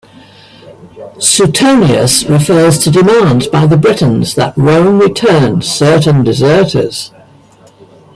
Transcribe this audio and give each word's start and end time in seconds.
Suetonius 1.19 2.23
refers 2.23 2.79
to 2.79 2.89
demands 2.89 3.45
by 3.45 3.67
the 3.67 3.77
Britons 3.77 4.33
that 4.33 4.57
Rome 4.57 4.97
return 4.97 5.61
"certain 5.61 6.23
deserters". 6.23 7.11